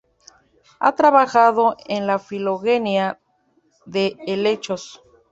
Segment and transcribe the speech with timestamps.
[0.79, 3.19] Ha trabajado en la filogenia
[3.85, 5.03] de helechos.